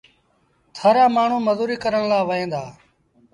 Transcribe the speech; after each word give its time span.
ٿر 0.75 0.93
رآ 0.95 1.05
مآڻهوٚٚݩ 1.15 1.45
مزوريٚ 1.47 1.81
ڪرڻ 1.83 2.01
لآ 2.11 2.19
وهيݩ 2.27 2.51
دآ 2.53 2.63